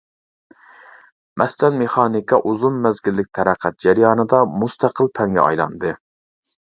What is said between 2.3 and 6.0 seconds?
ئۇزۇن مەزگىللىك تەرەققىيات جەريانىدا مۇستەقىل پەنگە ئايلاندى.